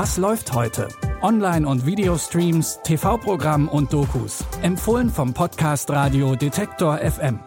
[0.00, 0.86] Was läuft heute?
[1.22, 4.44] Online- und Videostreams, TV-Programm und Dokus.
[4.62, 7.40] Empfohlen vom Podcast Radio Detektor FM.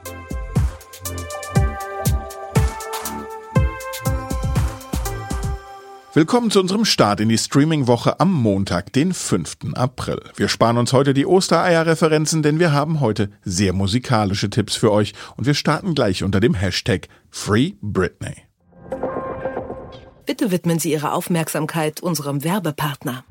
[6.13, 9.73] Willkommen zu unserem Start in die Streaming-Woche am Montag, den 5.
[9.75, 10.19] April.
[10.35, 15.13] Wir sparen uns heute die Ostereier-Referenzen, denn wir haben heute sehr musikalische Tipps für euch
[15.37, 18.50] und wir starten gleich unter dem Hashtag Free Britney.
[20.31, 23.25] Bitte widmen Sie Ihre Aufmerksamkeit unserem Werbepartner.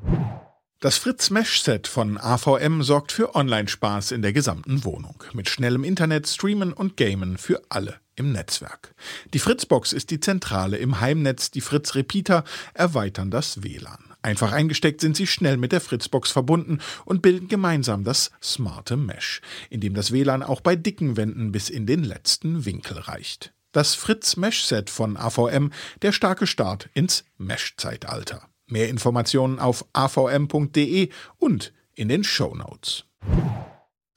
[0.81, 5.23] Das Fritz Mesh Set von AVM sorgt für Online-Spaß in der gesamten Wohnung.
[5.33, 8.93] Mit schnellem Internet, Streamen und Gamen für alle im Netzwerk.
[9.33, 12.43] Die Fritzbox ist die Zentrale im Heimnetz, die Fritz Repeater
[12.75, 14.13] erweitern das WLAN.
[14.21, 19.41] Einfach eingesteckt sind sie schnell mit der Fritzbox verbunden und bilden gemeinsam das smarte Mesh,
[19.71, 23.55] in dem das WLAN auch bei dicken Wänden bis in den letzten Winkel reicht.
[23.71, 25.71] Das Fritz Mesh Set von AVM,
[26.01, 28.43] der starke Start ins Mesh-Zeitalter.
[28.67, 33.05] Mehr Informationen auf avm.de und in den Show Notes.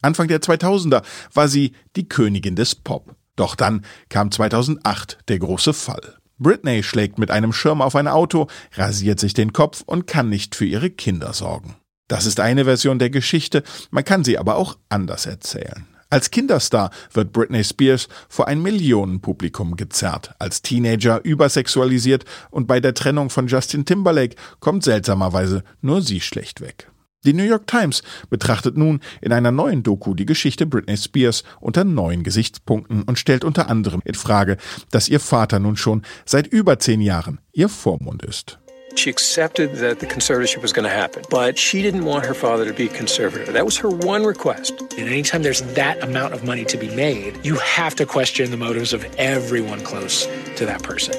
[0.02, 3.14] Anfang der 2000er war sie die Königin des Pop.
[3.36, 6.18] Doch dann kam 2008 der große Fall.
[6.38, 10.56] Britney schlägt mit einem Schirm auf ein Auto, rasiert sich den Kopf und kann nicht
[10.56, 11.76] für ihre Kinder sorgen.
[12.08, 15.86] Das ist eine Version der Geschichte, man kann sie aber auch anders erzählen.
[16.10, 22.94] Als Kinderstar wird Britney Spears vor ein Millionenpublikum gezerrt, als Teenager übersexualisiert und bei der
[22.94, 26.90] Trennung von Justin Timberlake kommt seltsamerweise nur sie schlecht weg.
[27.24, 31.84] Die New York Times betrachtet nun in einer neuen Doku die Geschichte Britney Spears unter
[31.84, 34.58] neuen Gesichtspunkten und stellt unter anderem in Frage,
[34.90, 38.58] dass ihr Vater nun schon seit über zehn Jahren ihr Vormund ist.
[38.96, 42.64] She accepted that the conservatorship was going to happen, but she didn't want her father
[42.64, 43.50] to be conservator.
[43.52, 44.80] That was her one request.
[44.80, 48.56] And anytime there's that amount of money to be made, you have to question the
[48.56, 51.14] motives of everyone close to that person.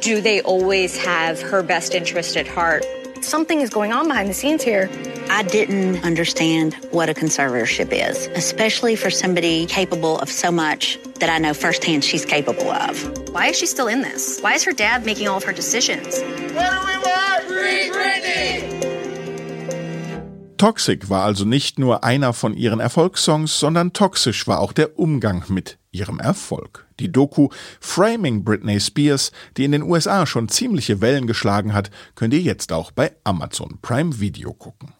[0.00, 2.84] Do they always have her best interest at heart?
[3.20, 4.88] Something is going on behind the scenes here.
[5.28, 11.28] I didn't understand what a conservatorship is, especially for somebody capable of so much that
[11.28, 13.28] I know firsthand she's capable of.
[13.30, 14.40] Why is she still in this?
[14.40, 16.20] Why is her dad making all of her decisions?
[20.58, 25.44] Toxic war also nicht nur einer von ihren Erfolgssongs, sondern toxisch war auch der Umgang
[25.48, 26.86] mit ihrem Erfolg.
[27.00, 27.48] Die Doku
[27.80, 32.72] Framing Britney Spears, die in den USA schon ziemliche Wellen geschlagen hat, könnt ihr jetzt
[32.72, 34.92] auch bei Amazon Prime Video gucken.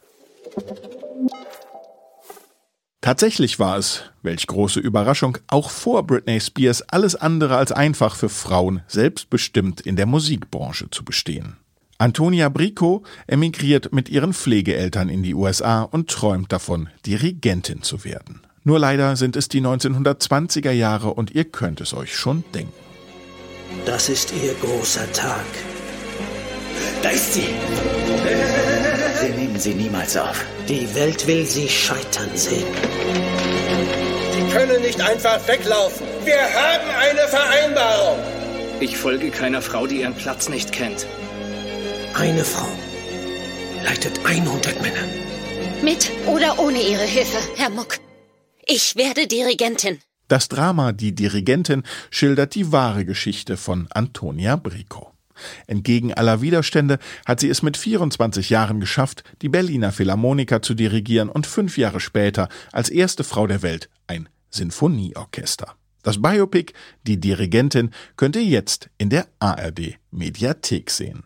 [3.00, 8.28] Tatsächlich war es, welch große Überraschung, auch vor Britney Spears alles andere als einfach für
[8.28, 11.56] Frauen selbstbestimmt in der Musikbranche zu bestehen.
[12.00, 18.40] Antonia Brico emigriert mit ihren Pflegeeltern in die USA und träumt davon, Dirigentin zu werden.
[18.62, 22.72] Nur leider sind es die 1920er Jahre und ihr könnt es euch schon denken.
[23.84, 25.44] Das ist ihr großer Tag.
[27.02, 27.48] Da ist sie.
[29.20, 30.44] Sie nehmen sie niemals auf.
[30.68, 32.66] Die Welt will sie scheitern sehen.
[34.34, 36.06] Sie können nicht einfach weglaufen.
[36.24, 38.18] Wir haben eine Vereinbarung.
[38.78, 41.04] Ich folge keiner Frau, die ihren Platz nicht kennt.
[42.18, 42.66] Eine Frau
[43.84, 45.06] leitet 100 Männer.
[45.84, 47.98] Mit oder ohne Ihre Hilfe, Herr Muck.
[48.66, 50.00] Ich werde Dirigentin.
[50.26, 55.12] Das Drama Die Dirigentin schildert die wahre Geschichte von Antonia Brico.
[55.68, 61.28] Entgegen aller Widerstände hat sie es mit 24 Jahren geschafft, die Berliner Philharmoniker zu dirigieren
[61.28, 65.76] und fünf Jahre später als erste Frau der Welt ein Sinfonieorchester.
[66.02, 66.72] Das Biopic
[67.06, 71.22] Die Dirigentin könnt ihr jetzt in der ARD Mediathek sehen.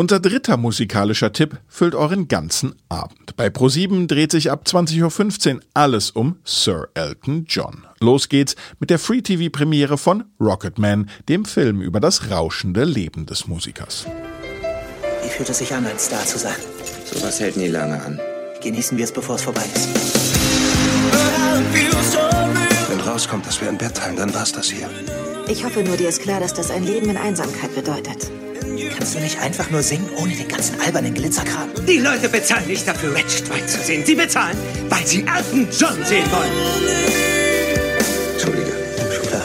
[0.00, 3.36] Unser dritter musikalischer Tipp füllt euren ganzen Abend.
[3.36, 7.86] Bei Pro7 dreht sich ab 20.15 Uhr alles um Sir Elton John.
[8.00, 14.06] Los geht's mit der Free-TV-Premiere von Rocketman, dem Film über das rauschende Leben des Musikers.
[15.22, 16.56] Wie fühlt es sich an, ein Star zu sein?
[17.04, 18.18] Sowas hält nie lange an.
[18.62, 19.88] Genießen wir es, bevor es vorbei ist.
[22.88, 24.88] Wenn rauskommt, dass wir ein Bett teilen, dann war's das hier.
[25.50, 28.30] Ich hoffe nur, dir ist klar, dass das ein Leben in Einsamkeit bedeutet.
[28.96, 31.70] Kannst du nicht einfach nur singen, ohne den ganzen albernen Glitzerkram?
[31.88, 34.06] Die Leute bezahlen nicht dafür, Wretched White zu sehen.
[34.06, 34.56] Sie bezahlen,
[34.88, 36.52] weil sie Elton John sehen wollen.
[38.32, 38.72] Entschuldige.
[39.12, 39.42] Schon klar.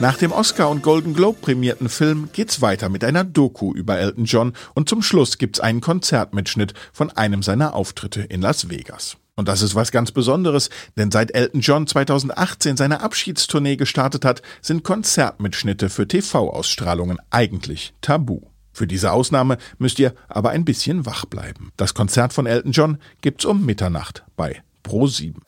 [0.00, 4.24] Nach dem Oscar- und Golden Globe prämierten Film geht's weiter mit einer Doku über Elton
[4.24, 9.16] John und zum Schluss gibt's einen Konzertmitschnitt von einem seiner Auftritte in Las Vegas.
[9.40, 14.42] Und das ist was ganz Besonderes, denn seit Elton John 2018 seine Abschiedstournee gestartet hat,
[14.60, 18.42] sind Konzertmitschnitte für TV-Ausstrahlungen eigentlich tabu.
[18.74, 21.72] Für diese Ausnahme müsst ihr aber ein bisschen wach bleiben.
[21.78, 25.40] Das Konzert von Elton John gibt's um Mitternacht bei Pro 7.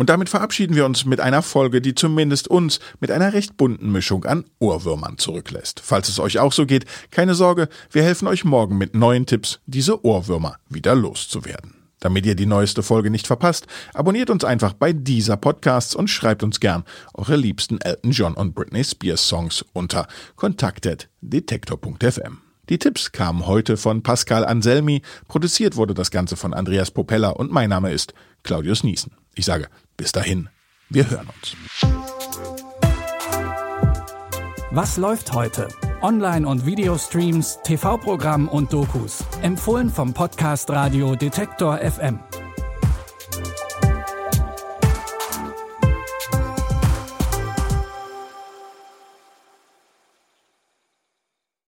[0.00, 3.92] Und damit verabschieden wir uns mit einer Folge, die zumindest uns mit einer recht bunten
[3.92, 5.82] Mischung an Ohrwürmern zurücklässt.
[5.84, 9.60] Falls es euch auch so geht, keine Sorge, wir helfen euch morgen mit neuen Tipps,
[9.66, 11.74] diese Ohrwürmer wieder loszuwerden.
[11.98, 16.42] Damit ihr die neueste Folge nicht verpasst, abonniert uns einfach bei dieser Podcasts und schreibt
[16.42, 22.38] uns gern eure liebsten Elton John und Britney Spears Songs unter kontaktet.detektor.fm.
[22.70, 27.52] Die Tipps kamen heute von Pascal Anselmi, produziert wurde das Ganze von Andreas Popella und
[27.52, 28.14] mein Name ist
[28.44, 29.19] Claudius Niesen.
[29.34, 30.48] Ich sage bis dahin,
[30.88, 31.56] wir hören uns.
[34.72, 35.68] Was läuft heute?
[36.00, 39.24] Online- und Videostreams, TV-Programm und Dokus.
[39.42, 42.20] Empfohlen vom Podcast Radio Detektor FM.